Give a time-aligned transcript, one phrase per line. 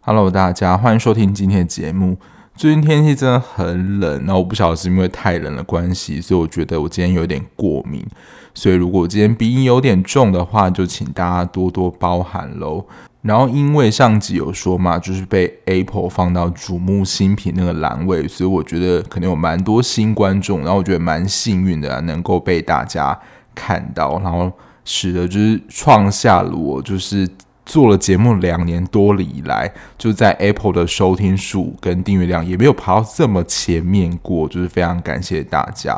[0.00, 2.16] Hello，大家欢迎收听今天的节目。
[2.56, 8.04] 最近天气真的很冷，然后我不晓得是因为太冷的关系，所以我觉得我今天有点过敏。
[8.54, 12.84] 所以如果我今天鼻音有点重的话，就请大家多多包涵喽。
[13.22, 20.60] 然后因为上集有说嘛，就是被 Apple 放到瞩目新品那个栏位，所以我觉得可能有蛮多新观众。
[20.60, 23.18] 然后我觉得蛮幸运的，能够被大家
[23.54, 24.52] 看到，然后
[24.84, 27.28] 使得就是创下了我就是。
[27.68, 35.94] 做了节目两年多了以来，就在 Apple 的收听数跟订阅量也没有爬到这么前面过，就是非常感谢大家。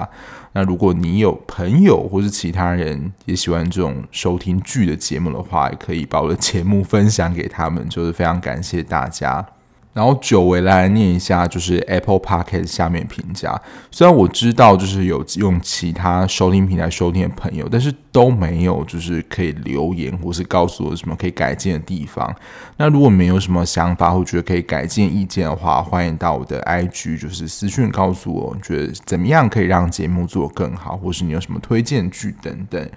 [0.53, 9.47] 那如果你有朋友或是其他人也喜欢这种收听剧的节目的话，也可以把我的节目分享给他们，就是非常感谢大家。
[9.93, 13.61] 然后久违来念一下，就是 Apple Podcast 下面评价。
[13.91, 22.33] 虽然我知道就是有用其他收听平台收听的朋友，但是都没有就是可以留言或是告诉我什么可以改进的地方。
[22.77, 32.89] 那如果没有什么想法或觉得可以改进意见的话，欢迎到我的 IG 就是私讯告诉我，觉得怎么样可以让节目做更好，或是你有什么推荐剧等等。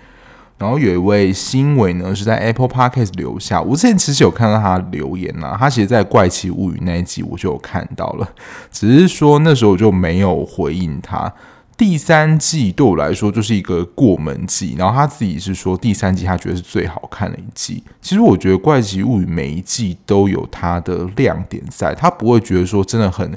[0.64, 3.62] 然后有一位新伟呢，是在 Apple Podcast 留下。
[3.62, 8.30] 我之前其实有看到他留言呐、啊，他其实，在《怪奇物语》那一集我就有看到了，
[8.72, 11.30] 只是说那时候我就没有回应他。
[11.76, 17.84] 第三季对我来说就是一个过门季，然后他自己是说第三季他觉得是最好看的一季。
[18.02, 23.30] 其实我觉得《怪奇物语》每一季都有它的亮点在，他不会觉得说真的很。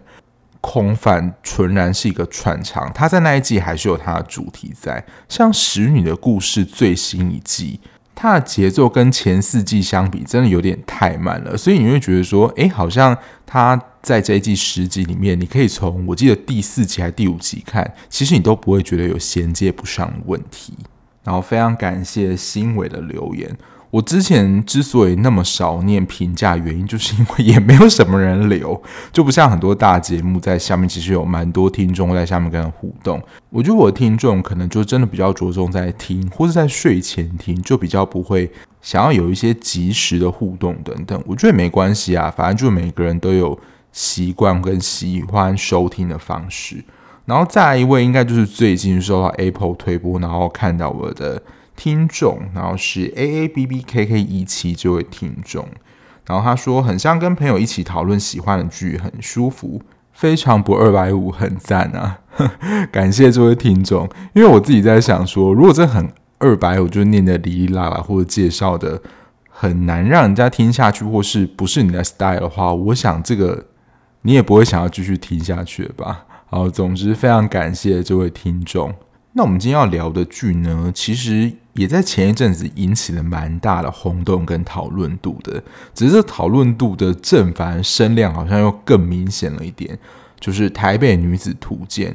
[0.67, 5.05] 空泛纯然是一个串场，他在那一季还是有他的主题在。
[5.29, 7.79] 像《使女的故事》最新一季，
[8.17, 20.75] 它的节奏跟前四季相比，真的有点太慢了，所以你会觉得说，诶，好像他在这一季十集里面，你可以从我记得第四集还是第五集看，其实你都不会觉得有衔接不上问题。
[21.23, 23.57] 然后非常感谢新伟的留言。
[23.91, 33.23] 我之前之所以那么少念评价，原因就是因为也没有什么人留，就不像很多大节目在下面，其实有蛮多听众在下面跟人互动。
[33.49, 38.51] 我觉得我的听众可能就真的比较着重在听，或是在睡前听，就比较不会
[38.83, 41.23] 想要有一些即时的互动等等。
[41.25, 43.59] 我觉得没关系啊，反正就每个人都有
[43.93, 46.85] 习惯跟喜欢收听的方式。
[47.25, 51.41] 然后再来一位，应该就是最近收到 Apple 推播，然后看到我的。
[51.77, 55.69] 听众，然后是 A A B B K K 一期这位听众，
[56.27, 59.83] 然后他说很像跟朋友一起讨论喜欢的剧，很舒服，
[60.13, 62.21] 非常不二百五，很赞啊！
[62.91, 69.01] 感谢这位听众，因为我自己在想说，如果这很二百五，就念的哩哩啦啦，或者介绍的
[69.49, 73.67] 很难让人家听下去，或是不是你的 style 的话，我想这个
[74.23, 76.25] 你也不会想要继续听下去吧？
[76.49, 78.95] 好，总之非常感谢这位听众。
[79.33, 85.63] 那我们今天要聊的剧呢，其实也在前一阵子引起了蛮大的轰动跟讨论度的，
[85.95, 89.99] 只是这讨论度的正反声量好像又更明显了一点。
[90.39, 92.13] 就是《台北女子图鉴》，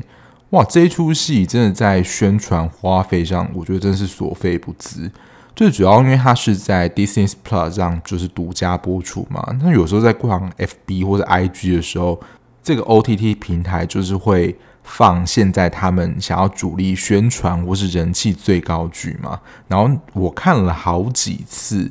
[0.51, 5.09] 哇，这一出戏真的在宣传花费上，我觉得真是所费不貲。
[5.55, 12.19] 最主要因为它是在 Disney Plus 上就是独家播出嘛，那有时候在逛 FB 或者 IG 的时候，
[12.61, 14.55] 这个 OTT 平台就是会。
[14.83, 21.89] 放现在他们想要主力宣传或是人气最高剧嘛，然后我看了好几次，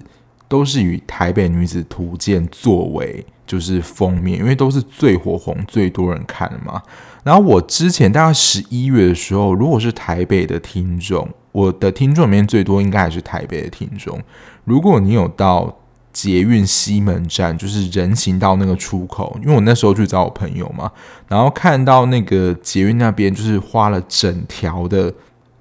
[0.49, 6.83] 都是以《台北女子图鉴》作为就是封面，因为都是最火红、最多人看的嘛。
[7.23, 14.21] 然后我之前大概十一月的时候，如果是台北的听众，我的听众里面最多应该还是台北的听众。
[14.65, 15.80] 如果你有到。
[16.12, 20.91] 捷运西门站就是人行道那个出口，因为我那时候去找我朋友嘛，
[21.28, 25.12] 然后看到那个捷运那边就是花了整条的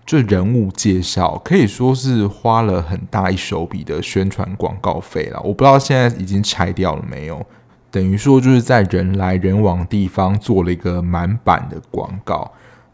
[0.05, 5.39] 就人物介绍，可以说是花了很大一手笔的宣传广告费了。
[5.43, 7.45] 我不知道现在已经拆掉了没有，
[7.91, 12.51] 等于说就是在人来人往地方做了一个满版的广告。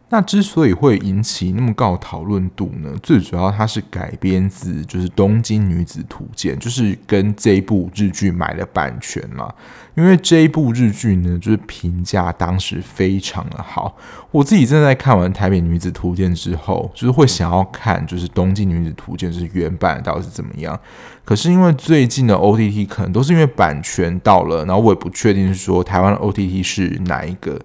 [0.08, 2.94] 那之所以会引起那么高讨论度呢？
[3.02, 9.52] 最主要它是改编自就是《东京女子图鉴》，就是跟这一部日剧买了版权嘛。
[9.96, 13.96] 因为这一部日剧呢，就是评价当时非常的好。
[14.30, 20.78] 我自己正在看完《台北女子图鉴》之后，就是会想要看就是《东京女子图鉴》是原版到底是怎么样。
[21.24, 27.60] 可是因为最近的 OTT 可能都是因为版权到了，然后我也不确定是说台湾的 OTT 是哪一个。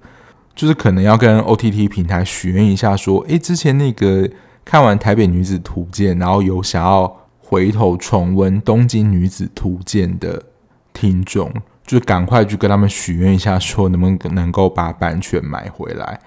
[0.55, 4.29] 就是可能要跟 OTT 平台许愿一下，说，诶，之前那个
[4.63, 10.43] 看完《台北女子图鉴》，然后有想要回头重温《东京女子图鉴》的
[10.93, 11.51] 听众，
[11.85, 16.19] 就赶快去跟他们许愿一下，说能不能够把版权买回来。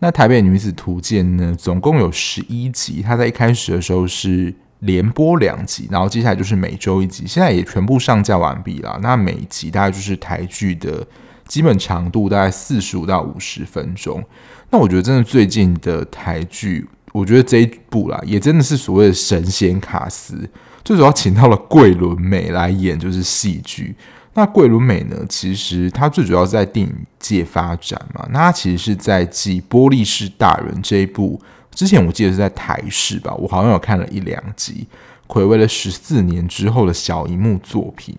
[0.00, 8.98] 那《台北女子图鉴》呢，总共有十一集，它在一开始的时候是连播两集，然后接下来就是每周一集，现在也全部上架完毕了。
[9.02, 11.04] 那每集大概就是台剧的
[11.48, 14.22] 基本长度，大概四十五到五十分钟。
[14.70, 20.48] 那我觉得真的最近的台剧，我觉得这一部啦，也真的是所谓的神仙卡司，
[20.84, 23.96] 最主要请到了桂纶镁来演，就是戏剧。
[24.34, 25.16] 那桂纶镁呢？
[25.28, 28.28] 其实他最主要是在电影界发展嘛。
[28.30, 31.40] 那他其实是在继《波丽士大人》这一部
[31.72, 34.86] 之前，我记得是在台视吧，我好像有看了一两集，
[35.26, 38.16] 回味了十四年之后的小荧幕作品。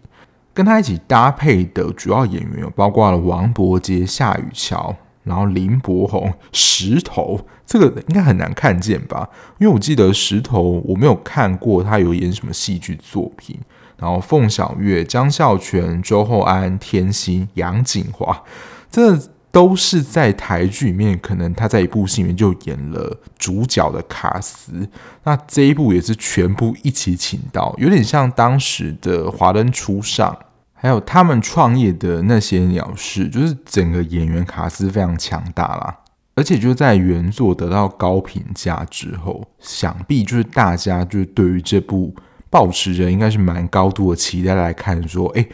[0.54, 9.30] 跟他一起搭配的主要演员有包括了王伯杰、夏雨乔，然后林柏宏、石头，这个应该很难看见吧？
[9.60, 13.57] 因为我记得石头我没有看过他有演什么戏剧作品。
[13.98, 18.44] 然后凤小月、江孝全、周厚安、天心、杨谨华，
[18.90, 19.13] 这
[19.51, 24.88] 都是在台剧里面，可能他在一部戏里面就演了主角的卡斯。
[25.24, 30.31] 那这一部也是全部一起请到，有点像当时的《华灯初上》，
[30.74, 36.00] 还有他们创业的那些鸟事，就是整个演员卡斯非常强大啦。
[36.36, 42.16] 而且就在原作得到高评价之后，想必就是大家就是对于这部。
[42.51, 45.48] 抱持着应该是蛮高度的期待来看，说，哎，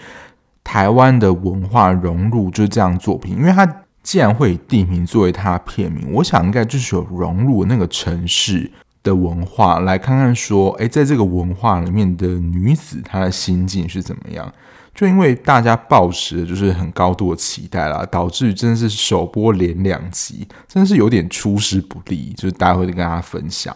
[0.64, 3.66] 台湾的文化融入就是这样作品，因为它
[4.06, 8.72] 既然会以地名作为它的片名，我想应该就是有融入那个城市
[9.02, 14.54] 的文化，来看看说，哎，在这个文化里面的女子她的心境是怎么样？
[14.94, 23.76] 就因为大家抱持的就是很高度的期待啦，导致真的是首播连两集，真的是有点出师不利，就是待会跟大家分享。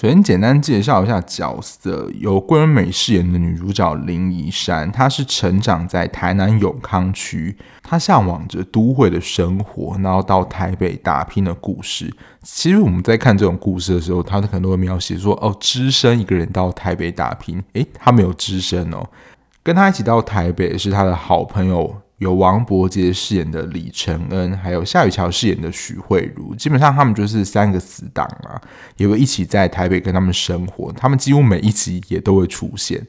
[0.00, 12.10] 首先简单介绍一下角色，由桂纶镁饰演的女主角林怡珊，她是成长在台南永康区，她向往着都会的生活，然后到台北打拼的故事。
[12.40, 19.06] 其实我们在看这种故事的时候，她可能都会描写说：“哦，只身一个人到台北打拼。”诶，她没有只身哦，
[19.62, 21.94] 跟她一起到台北是她的好朋友。
[22.20, 28.60] 由王柏杰饰演的李承恩，还有夏雨乔饰演的许慧茹，基本上他们就是三个死党啊，
[28.98, 30.92] 也会一起在台北跟他们生活。
[30.92, 33.06] 他们几乎每一集也都会出现。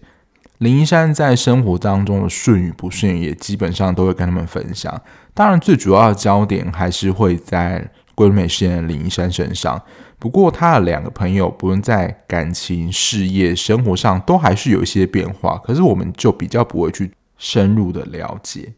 [0.60, 5.02] 林一山在生活当中的顺与不顺，也基本上都会跟他们分享。
[5.34, 7.86] 当然，最主要的焦点还是会在
[8.16, 9.82] 桂纶镁饰演的林一山身上。
[10.20, 15.58] 不过，他的两个朋友，不论在感情、事业、生活上，都还是有一些变化。
[15.66, 18.72] 可是，我们就比较不会去深入的了解。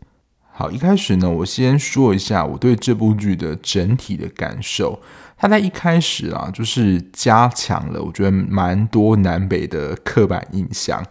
[0.56, 5.02] 好，一开始呢，我先说一下我对这部剧的整体的感受。
[5.36, 11.04] 它在一开始啊，就是加强了我觉得蛮多南北的刻板印象，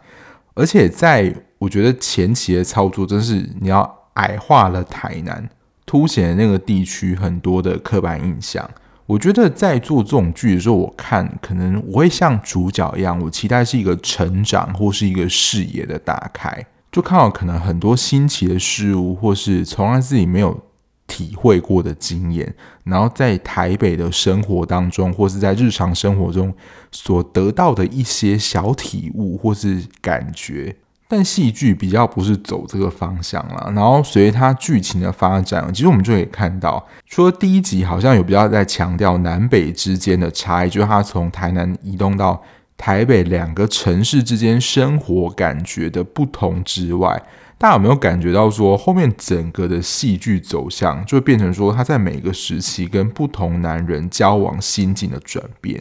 [0.55, 3.83] 而且在我觉得前期的操作，真是你要
[4.15, 5.51] 矮化了台南，
[5.85, 8.71] 凸显那个地区很多的刻板印象。
[9.07, 16.65] 我觉得在做这种剧的时候，我看可能我会像主角一样，我期待是一个成长或是一个视野的打开。
[16.93, 20.61] 就看到可能很多新奇的事物，或是从来自己没有
[21.07, 22.55] 体会过的经验，
[22.85, 26.53] 然后在台北的生活当中，或是在日常生活中
[26.91, 30.77] 所得到的一些小体悟或是感觉。
[31.09, 33.73] 但戏剧比较不是走这个方向了。
[33.75, 42.43] 然后随着它剧情的发展，其实我们就可以看到，除了第一集好像有比较在强调南北之间的差异，就是他从台南移动到。
[42.77, 47.23] 台北两个城市之间生活感觉的不同之外，
[47.59, 55.81] 大家有没有感觉到说，后面整个的戏剧走向就会变成说，他在每个时期跟不同男人交往心境的转变？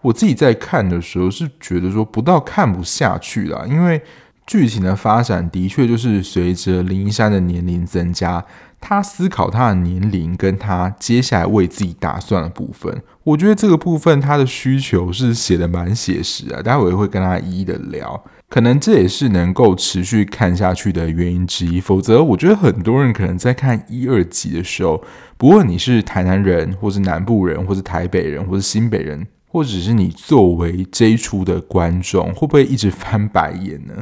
[0.00, 4.00] 我自己在看的时候是觉得说，不到看不下去了，因为
[4.46, 8.42] 剧情的发展的确就是随着林一山的年龄增加。
[8.80, 16.62] 他思考他的年龄，跟他接下来为自己打算的部分，我觉得这个部分他的需求是写得蛮写实啊。
[16.62, 21.80] 待会会跟他一一的聊，可能这也是能够持续看下去的原因之一。
[21.80, 25.04] 否则，我觉得很多人可能在看一二集的时候，
[25.36, 33.94] 不论你是台南人，或是南部人，或是台北人，或是新北人，或者是你作为这一出的观众，会不会一直翻白眼呢？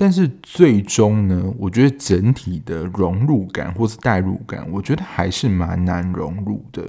[0.00, 6.82] 但是最终呢，我觉得整体的融入感或是代入感，我觉得还是蛮难融入的。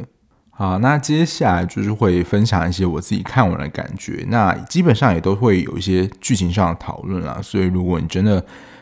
[0.49, 7.37] 好，那接下来就是会分享一些我自己看完的感觉，那基本上也都会有一些剧情上的讨论啦。
[7.43, 8.41] 所以如果你真的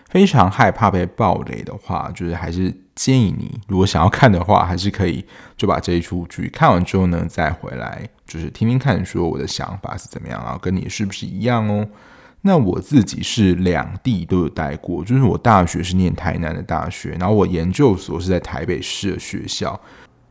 [0.09, 5.25] 非常害怕被暴雷的话，就是还是建议你，如果想要看的话，还是可以
[5.57, 11.87] 就把这一出剧看完之后呢，再回来就是听听看，说我的想法是怎么样，然后跟你是不是一样哦。
[12.41, 19.77] 那我自己是两地都有待过，就是我大学是念台南的大学，然后我研究所是在台北市的学校，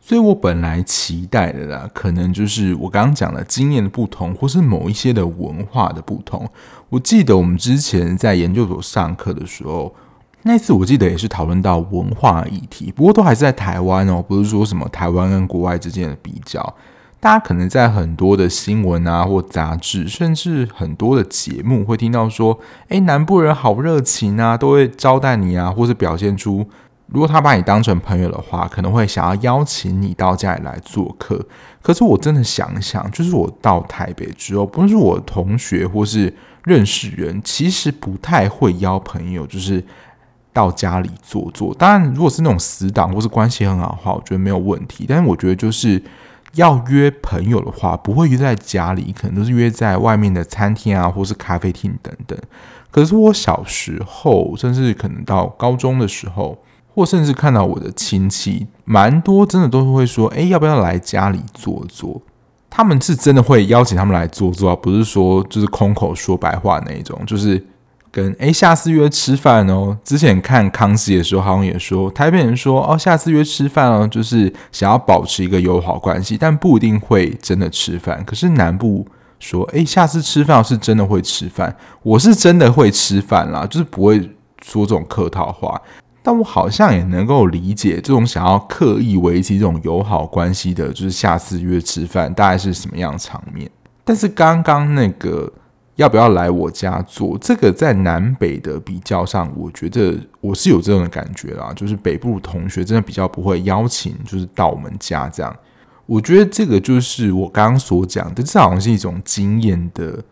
[0.01, 6.49] 所以我本来期待的啦，可能就是我刚刚讲的经验的不同，或是某一些的文化的不同。
[6.89, 9.95] 我记得我们之前在研究所上课的时候，
[10.45, 16.75] 那次我记得也是讨论到文化议题，不过都还是在台湾哦，不是说什么台湾跟国外之间的比较。
[17.21, 22.59] 大家可能在很多的新闻啊或杂志，甚至很多的节目会听到说，
[22.89, 26.65] 诶，南部人好热情啊，都会招待你啊，或是表现出。
[27.07, 31.45] 如果他把你当成朋友的话，可能会想要邀请你到家里来做客。
[31.83, 36.33] 可是我真的想一想，就是我到台北之后，不是我同学或是
[36.65, 39.83] 认识人，其实不太会邀朋友，就是
[40.53, 41.75] 到家里坐坐。
[41.75, 45.07] 当然，如果是那种死党或是关系很好的话，我觉得没有问题。
[45.09, 46.01] 但是我觉得就是
[46.55, 52.39] 要约朋友的话，不会约在家里，可能都是约在外面的餐厅啊，或是咖啡厅等等。
[52.91, 56.59] 可是我小时候，甚至可能到高中的时候。
[56.95, 62.21] 或甚至看到我的亲戚，蛮多真的都是会说：“哎，要不要来家里坐坐？”
[62.69, 67.65] 他们是真的会邀请他们来坐坐，不是说就是空口说白话那一种，就是
[68.11, 78.25] 跟“哎，下次约吃饭哦。”之前看康熙的时候，好像也说台北人说：“哦，下次约吃饭哦。”就是想要保持一个友好关系，但不一定会真的吃饭。
[78.25, 79.07] 可是南部
[79.39, 84.19] 说：“哎，下次吃饭是真的会吃饭。”我是真的会吃饭啦，就是不会
[84.63, 85.81] 说这种客套话。
[86.21, 93.71] 但我好像也能够理解这种想要刻意维系这种友好关系的，就是下次约吃饭大概是什么样的场面。
[94.05, 95.51] 但是刚刚那个
[95.99, 105.55] 要不要来我家做这个，在南北的比较上，我觉得我是有这种感觉啦，就是北部同学真的比较不会邀请，就是到我们家这样。
[106.07, 110.23] 我觉得这个就是我刚刚所讲的，这好像是一种经验的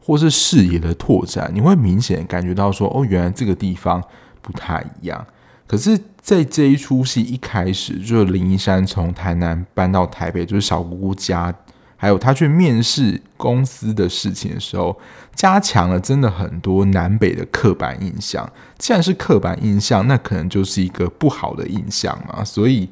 [0.00, 4.00] 或是视野的拓展，你会明显感觉到说，哦，原来这个地方
[4.40, 5.26] 不太一样。
[5.66, 11.52] 可是，在这一出戏一开始，就是林一山从台南搬到台北，就是小姑姑家，
[11.96, 14.96] 还有他去面试公司的事情的时候，
[15.34, 18.48] 加强了真的很多南北的刻板印象。
[18.78, 22.44] 既然是刻板印象，那可能就是一个不好的印象嘛。
[22.44, 22.88] 所以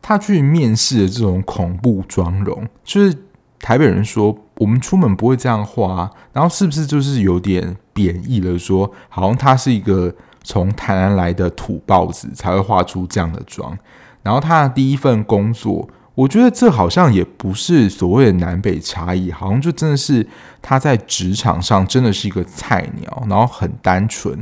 [0.00, 3.16] 他去面试的这种恐怖妆容，就是
[3.60, 8.58] 台北人说我们出门不会这样化，然后是不是就是有点贬义了？
[8.58, 10.14] 说好像他是一个。
[10.44, 13.76] 从台南来的土包子才会画出这样的妆，
[14.22, 15.86] 然后他的第一份工作，
[16.18, 20.26] 我觉得这好像也不是所谓的南北差异，好像就真的是
[20.60, 24.36] 他在职场上真的是一个菜鸟，然后很单纯。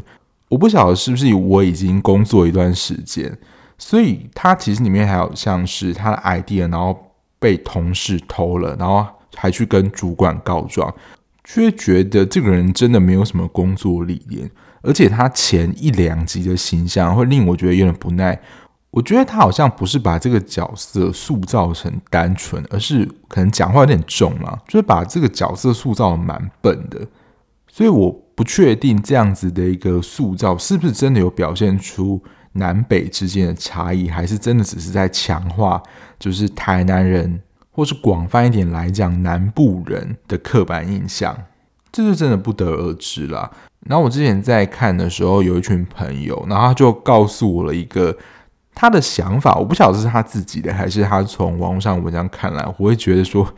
[0.49, 3.37] 我不晓得是不是我已经工作一段时间，
[3.77, 6.99] 所以他其实里面还有像是他的 idea，然后
[7.39, 9.05] 被同事偷了，然后
[9.35, 10.95] 还去跟主管告状，
[11.45, 14.51] 却觉得这个人真的没有什么工作理念。
[14.81, 18.41] 而且他前一两集的形象会令我觉得有点不耐。
[18.91, 27.07] 我觉得他好像不是把这个角色塑造成单纯，而是可能讲话有点重嘛，就是把这个角色塑造得蛮笨的。
[27.69, 35.83] 所以我不确定这样子的一个塑造是不是真的有表现出南北之间的差异，还是真的只是在强化
[36.19, 41.37] 就是台南人，或是广泛一点来讲南部人的刻板印象。
[41.93, 43.51] 这就真的不得而知啦。
[43.81, 48.17] 然后我之前在看的时候，有一群朋友，然后他就告诉我了一个
[48.77, 53.53] 他的想法，我不晓得是他自己的，还是他从网络上文章看来，我会觉得说，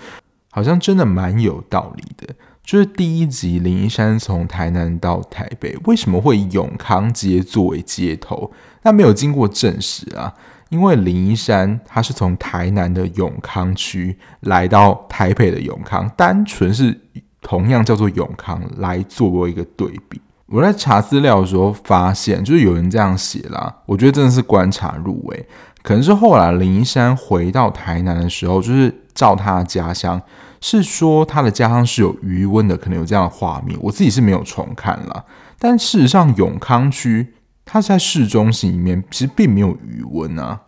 [0.53, 2.33] 好像真的蛮有道理的。
[2.63, 8.53] 就是第一集林一山从台南到台北，为什么会永康街作为街头？
[8.83, 10.33] 那没有经过证实啊，
[10.69, 16.99] 因为林一山他是从台南的永康区来到台北的永康，单纯是。
[17.41, 20.21] 同样叫做永康，来作为一个对比。
[20.51, 23.83] 我在查资料的时候发现，就是有人这样写啦。
[23.85, 25.47] 我觉得真的是观察入微，
[25.83, 30.21] 可能是后来林一山回到台南的时候，就是照他的家乡，
[30.61, 33.79] 是说他的家乡是有余温的，可能有这样的画面。
[33.83, 35.25] 我自己是没有重看啦，
[35.59, 37.35] 但事实上永康区
[37.67, 40.59] 它在市中心里面，其实并没有余温啊。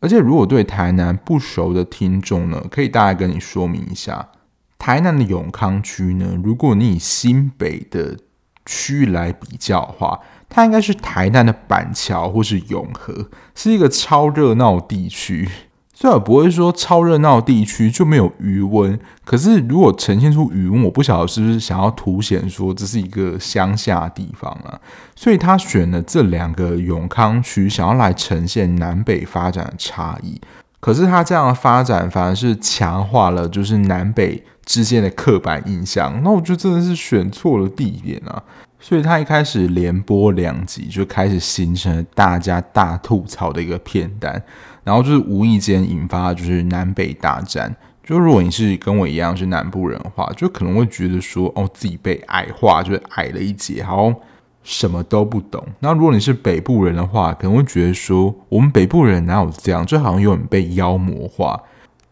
[0.00, 4.28] 而且如果对台南不熟的听众呢，可以大概跟你说明一下。
[4.78, 8.16] 台南的永康区呢，如果你以新北的
[8.70, 15.48] 区来比较的话，它应该是台南的板桥或是永和，是一个超热闹地区。
[15.92, 24.80] 虽然不会说超热闹地区就没有余温，可是如果呈现出余温，我不晓得是不是想要凸显说这是一个乡下地方啊。
[25.14, 30.40] 所以他选了这两个永康区，想要来呈现南北发展的差异。
[30.80, 34.42] 可是他这样的发展反而是强化了就是南北。
[34.66, 38.40] 之间的刻板印象，那我觉得真的是选错了地点啊！
[38.78, 44.40] 所以他一开始连播两集就开始形成了大家大吐槽的一个片单，
[44.84, 47.74] 然后就是无意间引发就是南北大战。
[48.04, 54.14] 就如果你是跟我一样是南部人的话，就可能会觉得说哦，自己被矮化，就是矮了一截，好像
[54.62, 55.64] 什么都不懂。
[55.80, 61.60] 那如果你是北部人的话，可能会觉得说我们北部人哪有这样，就好像有点被妖魔化。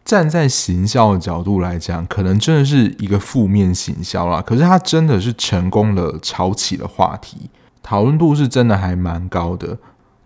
[0.03, 4.41] 站在行销的角度来讲，可能真的是一个负面行销啦。
[4.41, 7.49] 可是它真的是成功了炒起了话题，
[7.83, 9.77] 讨论度是真的还蛮高的。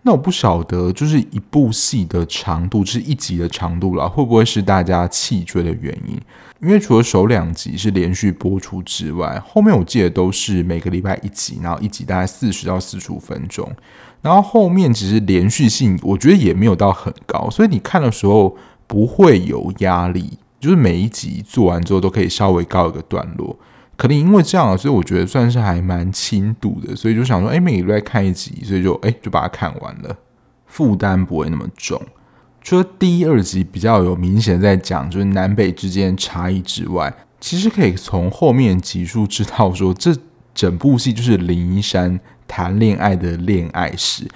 [0.06, 6.18] 那我不晓得，就是一部戏的长度，就是一集的长度啦，会不会是大家弃追的原因？
[6.64, 13.70] 因为除了首两集是连续播出之外，后面我记得都是每个礼拜一集，然后一集大概四十到四十五分钟，
[14.22, 18.56] 然后后面其实连续性我觉得也没有到很高，所以你看的时候
[18.86, 23.54] 不会有压力，就是每一集做完之后都可以稍微告一个段落。
[23.96, 30.16] 可能因为这样，所以我觉得算是还蛮轻度的，所以就想说，哎，每个礼拜看一集，所以就哎就把它看完了，
[30.66, 32.00] 负担不会那么重。
[32.64, 40.16] 除了第一、二集比较有明显在讲就是南北之间差异之外，其实可以从后面集数知道说，这
[40.54, 42.18] 整部戏就是林一山
[42.48, 44.26] 谈恋爱的恋爱史。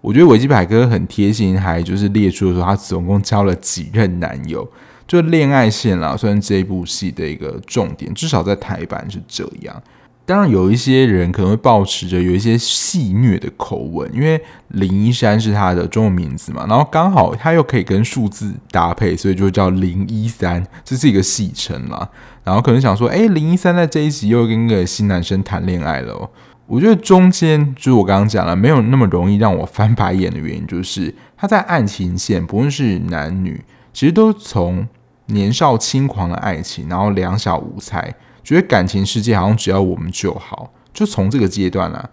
[0.00, 4.66] 我觉得维基百科很贴心，还就是列出说他总共交了几任男友。
[5.06, 9.82] 就恋爱线啦，算是这部戏的一个重点，至少在台版是这样。
[10.28, 22.06] 当然，有一些人可能会抱持着有一些戏谑的口吻，因为林一山是他的中文名字嘛，然后刚好他又可以跟数字搭配，所以就叫林一三， 这是一个戏称啦。
[22.44, 26.30] 然后可能想说，诶，林一三在这一集又跟一个新男生谈恋爱了。
[26.66, 34.86] 我觉得中间就是我刚刚讲了，没有那么容易让我翻白眼的原因，就是他在爱情线，不论是男女，其实都从。
[35.30, 38.14] 年少轻狂的爱情，然后两小无猜，
[38.48, 42.08] 觉得感情世界好像只要我们就好，就从这个阶段啊，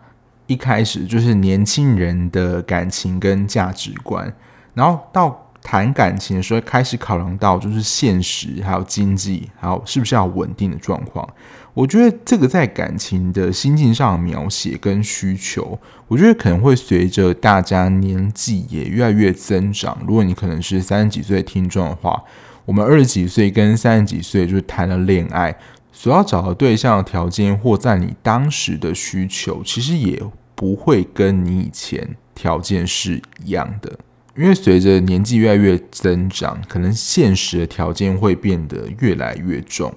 [0.48, 4.36] 一开始就是年轻人的感情跟价值观，
[4.74, 11.26] 然后到谈感情的时候开始考量到就是现实，还有经济，还有是不是要稳定的状况。
[11.74, 19.98] 我觉得这个在感情的心境上的描写跟需求，我觉得可能会随着大家年纪也越来越增长。
[20.06, 22.22] 如果你可能是三十几岁听众的话。
[22.68, 25.56] 我们二十几岁跟三十几岁就谈了恋爱，
[25.98, 30.22] 所要找的对象的条件或在你当时的需求，其实也
[30.54, 33.98] 不会跟你以前条件是一样的，
[34.36, 39.92] 因为随着年纪越来越增长，可能现实的条件会变得越来越重。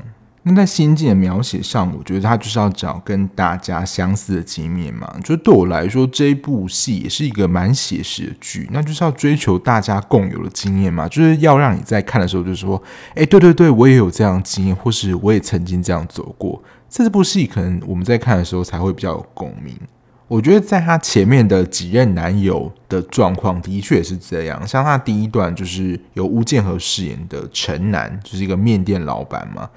[0.49, 5.15] 那在心境的描写上，我觉得他就是要找跟大家相似的经验嘛。
[5.23, 11.07] 就对我来说，这一部戏也是一个蛮写实的剧，那就是要追求大家共有的经验嘛。
[11.07, 12.83] 就是要让你在看的时候，就是说，
[13.15, 16.63] 哎，对对对，我也有这样的经验，或是我也曾经这样走过。
[16.89, 19.79] 这部戏可能我们在看的时候才会比较有共鸣。
[20.27, 24.67] 我觉得在他前面的几任男友的状况，的确也是这样。
[24.67, 29.69] 像他第一段就是由吴建和饰演的陈南，就是一个面店老板嘛。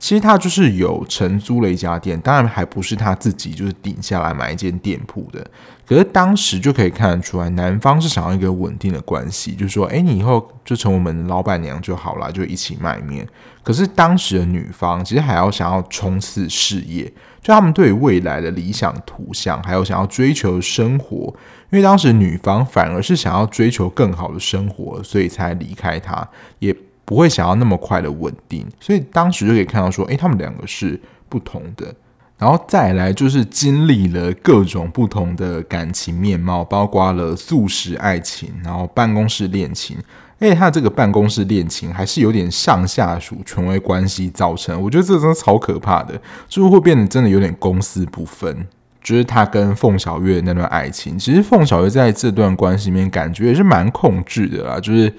[0.00, 5.46] 其实他就是有承租了一家店，当然还不是他自己就是顶下来买一间店铺的。
[5.86, 13.28] 可是当时就可以看得出来，男方是想要一个稳定的关系，就是说，哎，你以后就成我们老板娘就好了，就一起卖面。
[13.62, 17.04] 可是当时的女方其实还要想要冲刺事业，
[17.42, 21.34] 就他们对于未来的理想图像，还有想要追求生活。
[21.70, 26.26] 因为当时女方反而是想要追求更好的生活，所以才离开他，
[26.60, 26.74] 也。
[27.10, 31.92] 不会想要那么快的稳定，所以当时就可以看到说，诶，他们两个是不同的。
[32.38, 39.98] 然后再来就是经历了各种不同的感情面貌，包括了速食爱情，然后办公室恋情。
[40.38, 46.14] 诶，他这个办公室恋情还是有点上下属权威关系造成，我觉得这真的超可怕的，
[46.48, 48.64] 就是会变得真的有点公私不分。
[49.02, 55.12] 就是他跟凤小岳那段爱情，其实凤小岳在这段关系里面感觉也是蛮控制的啦，就是。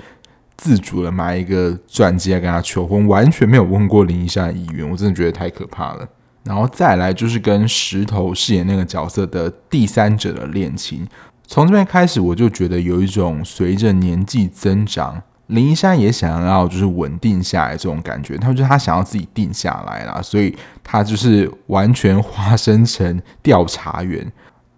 [0.61, 6.07] 自主的买一个钻戒来跟他求婚，完全没有问过林一山的意愿，我真的觉得太可怕了。
[6.43, 11.07] 然后再来就是跟石头饰演那个角色的第三者的恋情，
[11.47, 24.31] 从这边开始我就觉得有一种随着年纪增长，林一山也想要就是稳定下来这种感觉，他就他想要自己定下来啦，所以他就是完全化身成调查员。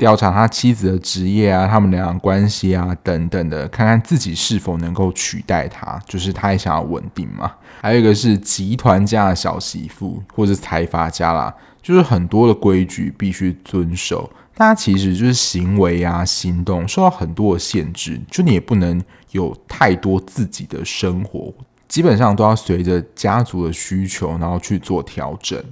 [0.04, 7.50] 调查他妻子的职业啊，他们俩关系啊等等的，看看自己是否能够取代他，就是他也想要稳定嘛。
[7.82, 21.54] 还有一个是集团家的小媳妇，或者财阀家啦，就是很多的规矩必须遵守，大家其实就是行为啊、行动受到很多的限制，就你也不能有太多自己的生活，
[21.88, 25.64] 基本上都要随着家族的需求，然后去做调整。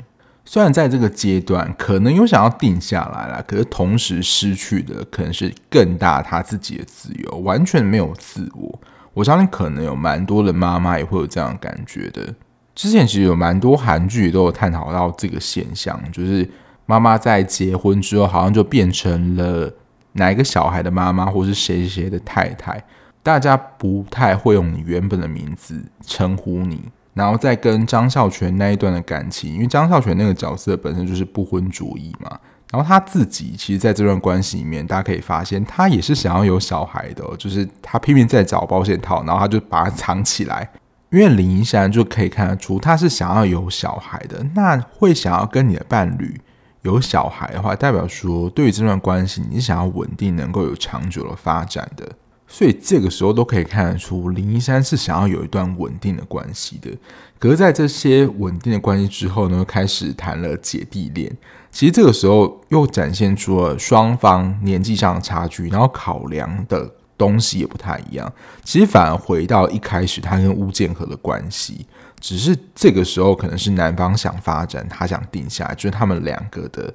[0.51, 8.81] 虽然在这个阶段可能有想要定下来了，可是同时失去的可能是更大他自己的自由，完全没有自我。
[9.13, 12.35] 我相信可能有蛮多的妈妈也会有这样的感觉的。
[12.75, 16.45] 之前其实有蛮多韩剧都有探讨到这个现象，就是
[16.85, 19.71] 妈妈在结婚之后，好像就变成了
[20.11, 22.83] 哪一个小孩的妈妈，或是谁谁的太太，
[23.23, 26.89] 大家不太会用你原本的名字称呼你。
[27.13, 32.39] 然后再跟张孝全那一段的感情，因为张孝全那个角色本身就是不婚主义嘛，
[32.71, 40.69] 然后他自己其实在这段关系里面，大家可以发现他也是想要有小孩的，就是他拼命在找保险套，然后他就把它藏起来。
[41.09, 46.39] 因为林依山就可以看得出他是想要有小孩的，那会想要跟你的伴侣
[46.83, 52.07] 有小孩的话，代表说对于这段关系你想要稳定，能够有长久的发展的。
[52.53, 56.91] 所以这个时候都可以看得出，林一山是想要有一段稳定的关系的。
[57.39, 61.35] 可是，在这些稳定的关系之后呢，开始谈了姐弟恋。
[61.71, 68.31] 其实这个时候又展现出了双方年纪上的差距，然后考量的东西也不太一样。
[68.65, 71.87] 其实反而回到一开始他跟巫建和的关系，
[72.19, 76.93] 只是这个时候可能是男方想发展，他想定下来，就是他们两个的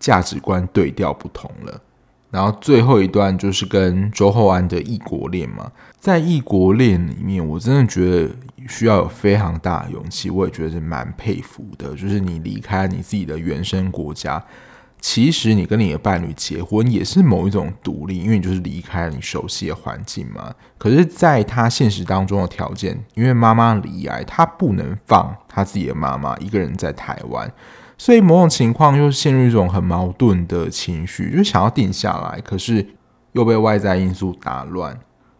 [0.00, 1.80] 价值观对调不同了。
[2.36, 8.30] 然后最后一段就是跟周厚安的异国恋嘛，在异国恋里面，我真的觉得
[8.68, 11.94] 需要有非常大的勇气，我也觉得是蛮佩服的。
[11.94, 14.44] 就是你离开你自己的原生国家，
[15.00, 20.54] 其实你跟你的伴侣结婚也是某一种独立，因为你就是离开了你熟悉的环境嘛。
[20.76, 27.50] 可是，在他现实当中的条件，因为妈妈离异，他不能放他自己的妈妈一个人在台湾。
[27.98, 32.86] 所以某种情况又陷入一种很矛盾的情绪，就想要定下来，可是
[33.32, 34.98] 又被外在因素打乱，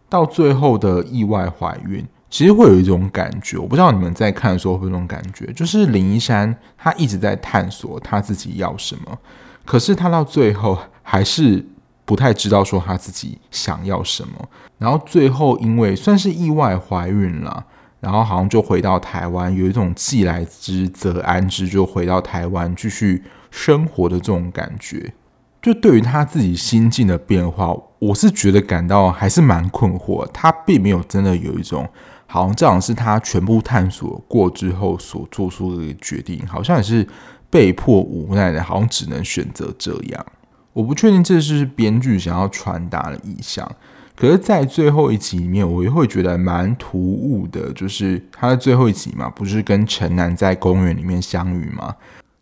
[0.09, 9.17] 到最后的意外怀孕，其实会有一种感觉，我不知道你们在看的时候会有这种感觉，就是林一山他一直在探索他自己要什么，
[9.63, 11.63] 可是他到最后还是
[12.05, 17.65] 不太知道说他自己想要什么，然后最后因为算是意外怀孕了。
[17.99, 25.13] 然后好像就回到台湾，有一种既来之则安之，就回到台湾继续生活的这种感觉。
[25.61, 30.25] 就对于他自己心境的变化，我是觉得感到还是蛮困惑。
[30.27, 31.89] 他并没有真的有一种，
[32.27, 37.05] 好像这样是他全部探索过之后所做出的决定，好像也是
[37.49, 40.25] 被迫无奈的，好像只能选择这样。
[40.71, 43.69] 我不确定这是编剧想要传达的意向。
[44.17, 51.95] 可是，在最后一集里面，我也会觉得蛮突兀的，就是他的最后一集嘛，不是跟陈南在公园里面相遇吗？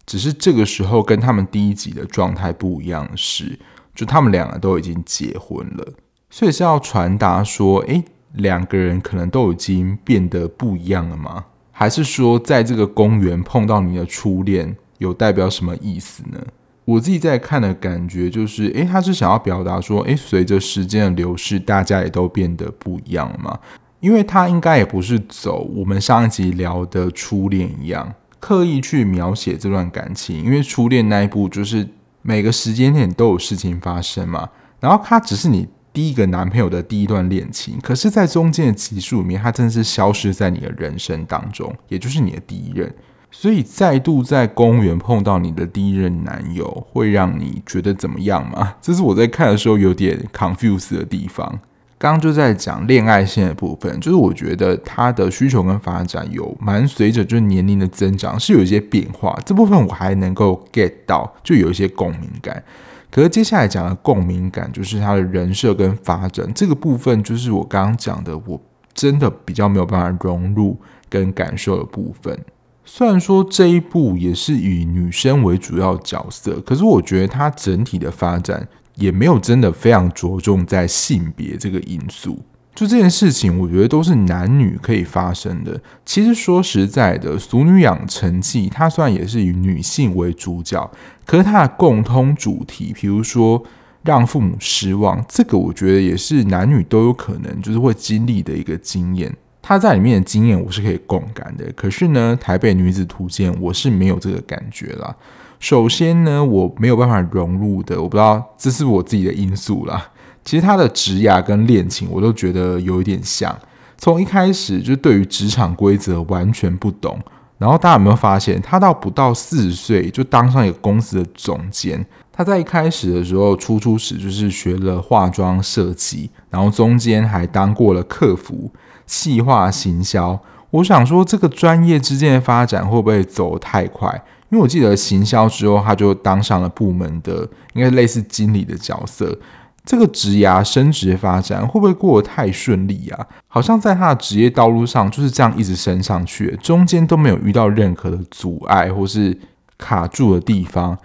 [0.05, 3.59] 只是这个时候跟他们第一集的状态不一样是，
[3.93, 5.85] 就他们两个都已经结婚了，
[6.29, 8.01] 所以是要传达说，诶，
[8.35, 11.43] 两个人可能都已经变得不一样了吗？
[11.73, 16.39] 还是说，在这个公园碰到你的初恋，有代表什么意思呢？
[16.85, 23.59] 我自己在看的感觉就是，诶，他是想要表达说，诶，随着时间的流逝，大家也都变得不一样嘛。
[23.99, 30.43] 因为他应该也不是走我们上一集聊的初恋一样，刻意去描写这段感情。
[30.43, 31.87] 因为初恋那一部就是
[32.21, 42.93] 每个时间点都有事情发生嘛，然后他只是你第一个男朋友的第一段恋情，可是，在中间的集数里面，他真的是消失在你的人生当中，也就是你的第一任。
[43.37, 48.75] 所以再度在公园碰到你的第一任男友，会让你觉得怎么样吗？
[48.81, 51.59] 这是我在看的时候有点 confuse 的地方。
[51.97, 62.63] 刚刚就在讲恋爱线的部分，就是我觉得他的需求跟发展有蛮随着就是年龄的增长是有一些变化，这部分我还能够 get 到，就有一些共鸣感。
[63.11, 68.59] 可是接下来讲的共鸣感，就是他的人设跟发展这个部分，就是我刚刚讲的，我
[68.93, 72.39] 真的比较没有办法融入跟感受的部分。
[72.85, 82.39] 虽然说这一部也是以女生为主要角色，可是我觉得它整体的发展也没有真的非常着重在性别这个因素。
[82.75, 85.81] 就这件事情，我觉得都是男女可以发生的。
[86.05, 90.91] 其实说实在的，《俗女养成记》它虽然也是以女性为主角，
[91.25, 93.63] 可是它的共通主题，比如说
[94.03, 99.33] 让父母失望，这个我觉得也是男女都有可能就是会经历的一个经验。
[99.67, 105.15] 他在里面的经验我是可以共感的，可是呢，《台北女子图鉴》我是没有这个感觉啦。
[105.59, 110.11] 首先呢，我没有办法融入的，我不知道这是我自己的因素啦。
[110.43, 113.57] 其实他的职涯跟恋情我都觉得有一点像，
[113.97, 117.19] 从一开始就对于职场规则完全不懂。
[117.57, 122.05] 然后大家有没有发现，他到不到四十岁就当上一个公司的总监？
[122.31, 128.69] 他在一开始的时候，初初始就是学了化妆设计，然后中间还当过了客服。
[129.05, 130.39] 细化行销，
[130.71, 134.09] 我想说这个专业之间的发展会不会走太快？
[134.49, 139.37] 因为我记得行销之后，他就当上了部门的，应该类似经理的角色。
[139.83, 143.27] 这个职涯升职发展会不会过得太顺利啊？
[143.47, 149.37] 好像在他的职业道路上就是这样一直升上去，中间都没有遇到任何的阻碍或是
[149.77, 150.97] 卡住的地方。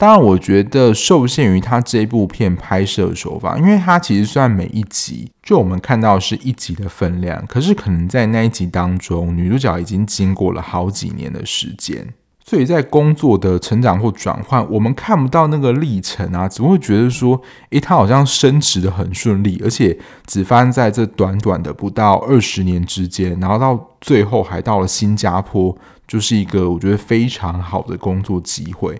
[0.00, 12.14] 当然，我觉得受限于他这部片拍摄手法，因为他其实算每一集，就我们看到是一集的分量，可是可能在那一集当中，女主角已经经过了好几年的时间。
[12.42, 25.76] 所以在工作的成长或转换，我们看不到那个历程啊，只会觉得说，诶，他好像升职的很顺利，而且只发生在这短短的不到二十年之间，然后到最后还到了新加坡，
[26.08, 28.98] 就是一个我觉得非常好的工作机会。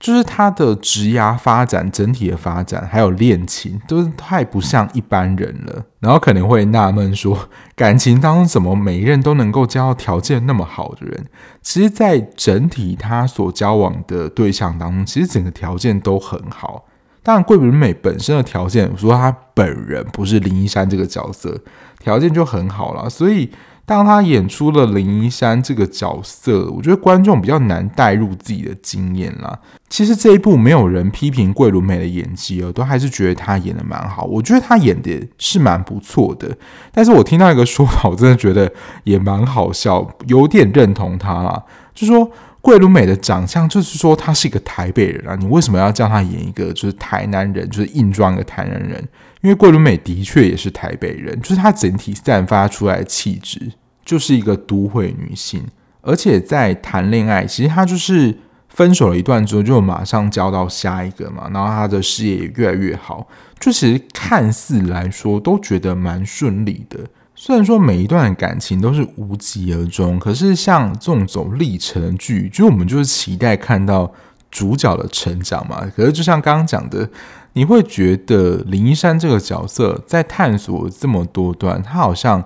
[0.00, 5.84] 就是他的职涯发展，整体的发展，还有恋情，都是太不像一般人了。
[5.98, 7.36] 然后可能会纳闷说，
[7.74, 11.26] 感情当中怎么每一任都能够交到条件那么好的人？
[11.60, 16.86] 其实，在整体他所交往的对象当中，其实整个条件都很好。
[17.24, 21.60] 当然，桂纶镁本身的条件，说他本人不是林一山这个角色，
[21.98, 23.50] 条件就很好了，所以。
[23.88, 29.58] 当他演出了林一山这个角色，我觉得观众比较难带入自己的经验啦。
[29.88, 34.24] 其实这一部没有人批评桂纶镁的演技哦，都还是觉得他演的蛮好。
[34.24, 36.54] 我觉得他演的是蛮不错的。
[36.92, 38.70] 但是我听到一个说法，我真的觉得
[39.04, 41.64] 也蛮好笑，有点认同他啦。
[41.94, 49.02] 就说桂纶镁的长相，就是说他是一个台北人啊，你为什么要叫他演一个就是台南人，就是硬装一个台南人？
[49.40, 53.72] 因为桂纶镁的确也是台北人，就是她整体散发出来的气质
[54.04, 55.64] 就是一个都会女性，
[56.00, 58.36] 而且在谈恋爱，其实她就是
[58.68, 63.28] 分手了一段之后就马上交到下一个嘛，然后她的事业也越来越好，
[63.60, 66.98] 就其实看似来说都觉得蛮顺利的。
[67.36, 74.12] 虽然说每一段感情都是无疾而终，可是像这种走历程剧，就我们就是期待看到
[74.50, 75.88] 主角的成长嘛。
[75.94, 77.08] 可是就像刚刚讲的。
[77.54, 82.44] 你会觉得林一山这个角色在探索这么多段，他好像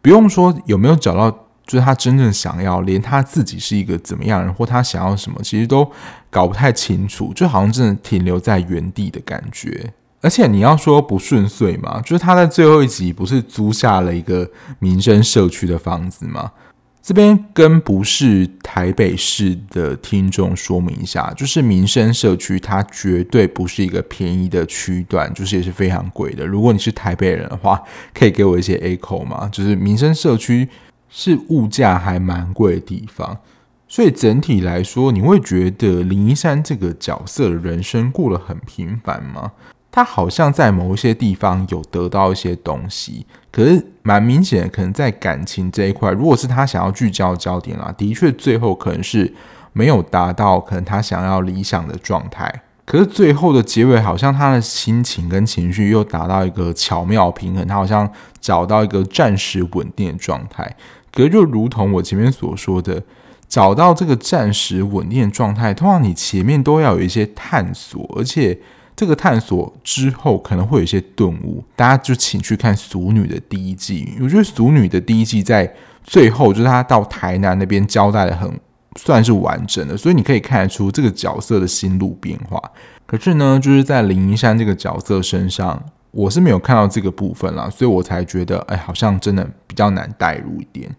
[0.00, 1.30] 不用说有没有找到，
[1.66, 5.90] 就是他真正想要，连他自己是一个怎么样人，或他想要什么，其实都
[6.30, 9.92] 搞不太清楚，就好像真的停留在原地的感觉。
[10.20, 14.48] 而且你要说不顺遂嘛，就是他在最后一集不是租下了一个
[14.78, 16.50] 民生社区的房子吗？
[17.00, 26.44] 这边跟不是台北市的听众说明一下，就是民生社区，它绝对不是一个便宜的区段，就是也是非常贵的。
[26.44, 27.82] 如果你是台北人的话，
[28.12, 29.48] 可以给我一些 echo 吗？
[29.50, 30.68] 就是民生社区
[31.08, 33.38] 是物价还蛮贵的地方，
[33.86, 39.52] 所以整体来说，你会觉得林一山这个角色的人生过得很平凡吗？
[39.98, 49.34] 他好像在某一些地方有得到一些东西，可是蛮明显的，可能在感情这一块，如果是他想要聚焦焦点啦，的确最后可能是
[49.72, 52.62] 没有达到可能他想要理想的状态。
[52.84, 58.08] 可是最后的结尾，好像他的心情跟情绪又达到一个巧妙平衡，他好像
[58.40, 60.76] 找到一个暂时稳定的状态。
[61.12, 63.02] 可是就如同我前面所说的，
[63.48, 68.56] 找到这个暂时稳定的状态，通常你前面都要有一些探索，而且。
[68.98, 74.12] 这个探索之后可能会有一些顿悟，大家就请去看《俗女》的第一季。
[74.20, 78.58] 我觉得《俗女》的第一季在最后就是她到台南那边交代的很
[78.96, 82.60] 算是完整的，所以你可以看得出这个角色的心路变化。
[83.06, 85.80] 可是呢，就是在林一山这个角色身上，
[86.10, 90.92] 我是没有看到这个部分啦，所以我才觉得，哎，好像真的比较难带入一点。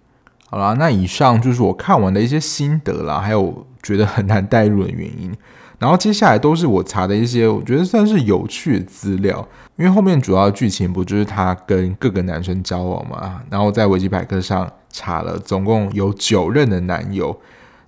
[0.49, 5.35] 好啦，那以上就是我看完的一些心得啦，还有觉得很难带入的原因。
[5.79, 13.41] 然后接下来都是我查的一些我觉得算是有趣的资料，因为后面主要的剧情不就是他跟各个男生交往嘛？
[13.49, 17.39] 然后在维基百科上查了，总共有九任的男友。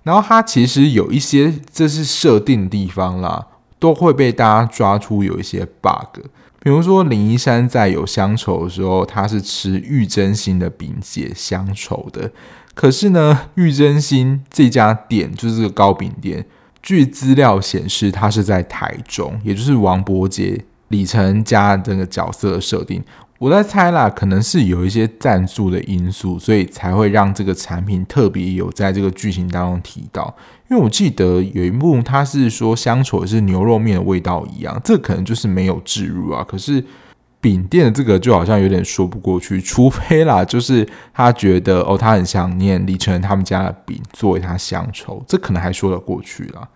[0.04, 3.46] 然后他其实有一些这是设定的地方啦，
[3.78, 6.24] 都会被大家抓出有一些 bug。
[6.60, 12.30] 比如说林一山在有乡愁的时候，他是吃玉珍心的饼解乡愁的。
[12.74, 16.46] 可是呢，玉珍心这家店就是这个糕饼店。
[16.82, 23.02] 据资料显示，他是在台中，也就是王柏杰、李承恩家这个角色的设定。
[23.38, 30.34] 我在猜啦，可能是有一些赞助的因素，所以才会让这个产品特别有在这个剧情当中提到。
[30.70, 36.44] 因为我记得有一幕，他是说乡愁是牛肉面的味道一样，这可能就是没有置入啊。
[36.46, 36.84] 可是。
[37.42, 46.66] 饼店的这个就好像有点说不过去，除非啦，就是他觉得哦，他很想念李承恩他们家的饼作为他乡愁，这可能还说得过去啦。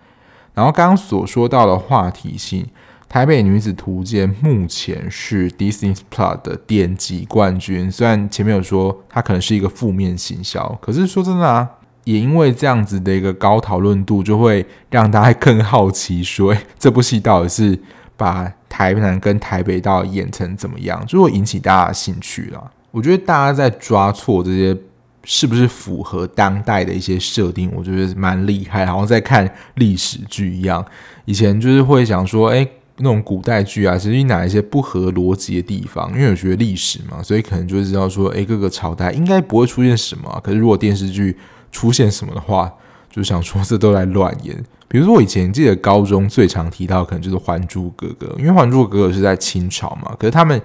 [0.52, 2.64] 然后刚刚所说到的话题性，
[3.08, 11.70] 《台北女子图鉴》目前是 Disney Plus 的点击冠军，虽然前面有说它可能是一个负面行销，可是说真的啊，
[12.02, 17.78] 也因为这样子的一个高讨论度，就会让大家更好奇说，说这部戏到底是
[18.16, 22.70] 把台南跟台北到底演成怎么样，就会引起大家的兴趣了。
[22.90, 24.76] 我觉得大家在抓错这些
[25.24, 30.84] 是不是符合当代的一些设定，我觉得蛮厉害，好像在看历史剧一样。
[31.24, 36.12] 以前就是会想说，哎，那种古代剧啊，其实哪一些不合逻辑的地方？
[36.12, 40.38] 因为我学历史嘛，所以可能就会知道说，哎，各个朝代应该不会出现什么。
[40.44, 41.34] 可是如果电视剧
[41.72, 42.70] 出现什么的话，
[43.16, 44.54] 就想说这都在乱演。
[44.86, 50.60] 比如说我以前记得高中最常提到，可能就是《还珠格格》，因为《还珠格格》是在清朝嘛，可是他们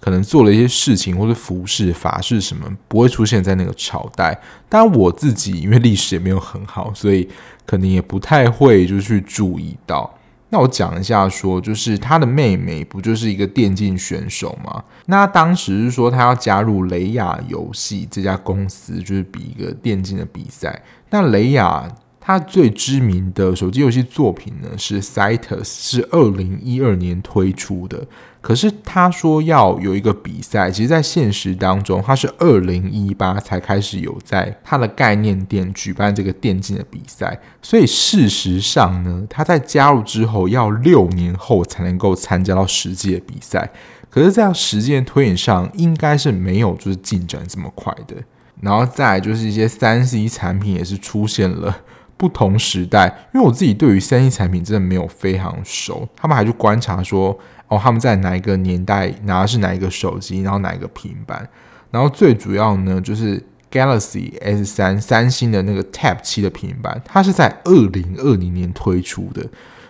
[0.00, 4.36] 可能做了一些事情或者服饰、法式什么，不会出现在那个朝代。
[4.68, 7.28] 当然我自己因为历史也没有很好，所以
[7.64, 10.12] 可能也不太会就去注意到。
[10.50, 14.84] 那我讲一下说，就是他的妹妹不就是一个电竞选手吗？
[15.06, 20.82] 那当时是说他要加入雷亚游戏这家公司，就是比一个电竞的比赛。
[21.12, 21.88] 那雷亚。
[22.24, 28.06] 他最知名的手机游戏作品呢是《Cytus》，是二零一二年推出的。
[28.40, 37.36] 可是他说要有一个比赛，其实，在现实当中，他是二零一八才开始有在他的概念店举办这个电竞的比赛。
[37.60, 43.68] 所以事实上呢，他在加入之后要六年后才能够参加到实际的比赛。
[44.08, 48.14] 可是，在时间推演上，应该是没有就是进展这么快的。
[48.60, 51.78] 然后再来就是一些三 C 产品也是出现了。
[52.14, 57.36] 不同时代，因为我自己对于三 C 产品真的没有非常熟，他们还去观察说，
[57.66, 61.48] 哦，他们在哪一个年代拿的是哪一个手机，然后哪一个平板，
[61.90, 69.44] 然后最主要呢，就是 Galaxy S 三三星的那个 Tab 七的平板，它是在二零二零年推出的，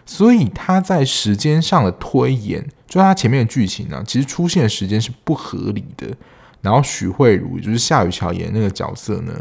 [0.07, 6.07] 所以它在时间上的推演，就它前面的剧情呢，其实出现的时间是不合理的。
[6.63, 9.35] 然后许慧茹，就是夏雨乔演那个角色呢。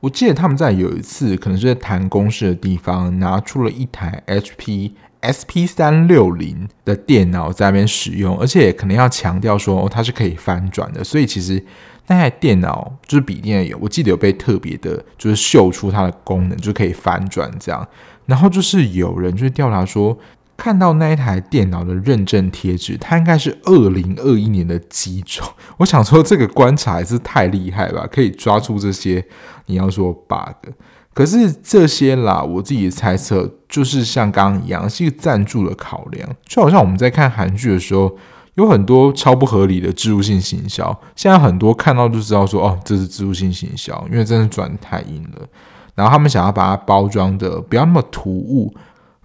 [0.00, 4.92] 我记得他们在有一次，可能是在谈公事的地方，拿出了一台 HP
[5.22, 11.02] SP 三六零的电脑在那边使用，而且可能要强调说，它是可以翻转的。
[11.02, 11.64] 所以其实
[12.06, 17.86] 那台电脑就是笔电有，我记得有被特别的，就是秀出它的功能，就可以翻转这样。
[18.26, 20.16] 然后就是有人就是调查说。
[20.58, 25.46] 看到那一台电脑的认证贴纸，它应该是二零二一年的机种。
[25.76, 29.24] 我想说，这个观察还是太厉害吧，可以抓住这些
[29.66, 30.74] 你要说 bug。
[31.14, 36.28] 可是这些啦，我自己猜测就是像刚刚一样，是一个赞助的考量。
[36.44, 38.16] 就好像我们在看韩剧的时候，
[38.54, 45.46] 有很多超不合理的植入性行销，现在很多看到就知道说，哦，这是植入性行销，因为真的转太硬了。
[45.94, 48.74] 然后他们想要把它包装的不要那么突兀。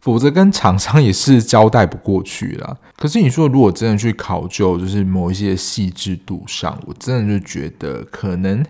[0.03, 2.77] 否则跟厂商也是交代不过去了。
[2.97, 8.61] 可是你说，如果真的去考究，就是某一些细致度上，我真的就觉得可能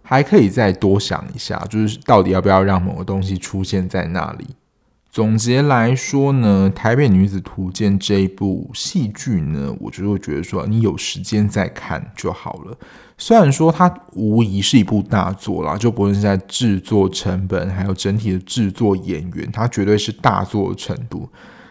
[0.00, 4.46] 还可以再多想一下，就是到底要不要让某个东西出现在那里。
[5.18, 12.78] 总结来说呢，《台北女子图鉴》这一部戏剧呢，我就会觉得说，你有时间再看就好了。
[13.16, 21.28] 虽然说它无疑是一部大作啦，就不论是在制作成本，还有整体的制作演员，它绝对是大作的程度。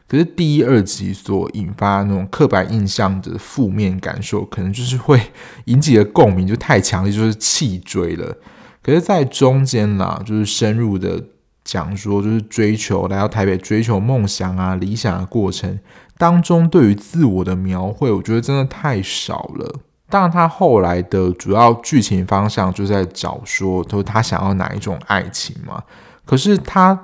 [0.09, 5.21] 可是第一、二集所引发那种刻板印象的负面感受，可能就是会
[5.67, 8.35] 引起的共鸣就太强烈，就是弃追了。
[8.83, 11.23] 可是，在中间啦，就是深入的
[11.67, 15.77] 讲说，就是追求来到台北追求梦想啊、理想的过程
[16.17, 19.81] 当中，对于自我的描绘，我觉得真的太少了。
[20.09, 25.83] 当然，他后来的主要剧情方向就在找说，就是他想要哪一种爱情嘛。
[26.25, 26.97] 可是他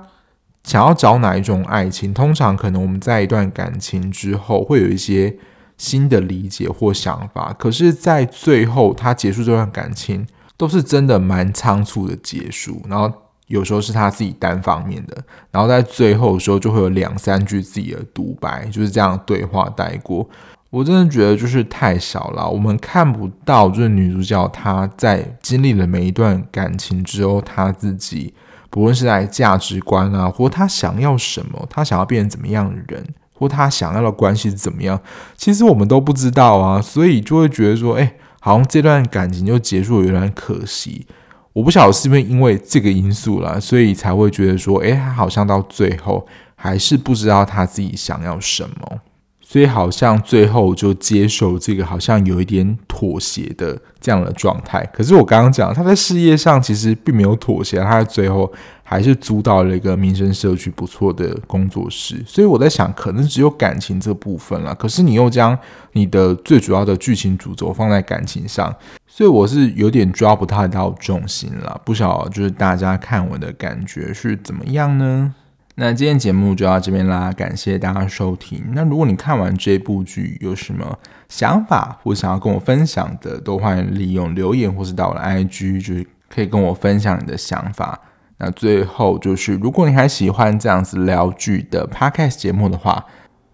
[0.62, 5.36] 想要找哪一种爱情，通常可能我们在一段感情之后会有一些
[5.76, 7.52] 新的理解或想法。
[7.52, 12.80] 可是，在最后他结束这段感情，都是真的蛮仓促的结束。
[12.88, 13.12] 然后
[13.46, 15.16] 有时候是他自己单方面的，
[15.50, 20.28] 然后在最后的时候就会有两三句自己的独白，就是这样对话带过。
[20.70, 28.34] 我真的觉得就是太少了，我们看不到就是女主角她在经历了每一段感情之后，她自己
[28.70, 35.00] 不论是在价值观啊，或她想要什么，她想要变成怎么样的人，或她想要的关系是怎么样，
[35.36, 41.06] 其实我们都不知道啊，所以就会觉得说，哎，好像这段感情就结束，有点可惜。
[41.54, 46.26] 我不晓得是不是因为这个因素啦，所以才会觉得说，诶，他好像到最后
[46.56, 49.00] 还是不知道他自己想要什么。
[49.40, 54.84] 所以好像最后就接受这个好像有一点妥协的这样的状态。
[54.92, 58.52] 可是我刚刚讲他在事业上其实并没有妥协，他在最后
[58.94, 62.22] 还是租到了一个民生社区不错的工作室。
[62.24, 64.72] 所以我在想，可能只有感情这部分了。
[64.76, 65.58] 可是你又将
[65.94, 68.72] 你的最主要的剧情主轴放在感情上，
[69.08, 71.80] 所以我是有点抓不太到重心了。
[71.84, 75.34] 不晓就是大家看我的感觉是怎么样呢？
[75.74, 78.62] 那今天节目就到这边啦，感谢大家收听。
[78.74, 80.96] 那如果你看完这部剧有什么
[81.28, 87.98] 想法或想要跟我分享的，都欢迎利用留言或是到我的 IG，就是可以跟我分享你的想法。
[88.44, 93.06] 那最后就是，如果你还喜欢这样子聊剧的 Podcast 节目的话，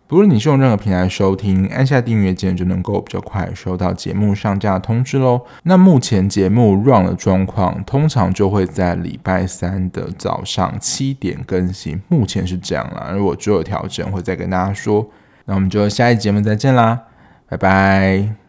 [0.08, 5.42] 不论你是用任何平台收听，按下订阅键就能够比较快收到节目上架的通知喽。
[5.62, 13.12] 那目前节目 run 的状况，通常就会在礼拜三的早上七点更新，目前是这样啦。
[13.14, 15.08] 如果之后有调整，会再跟大家说。
[15.44, 17.02] 那我们就下一节目再见啦，
[17.48, 18.39] 拜拜。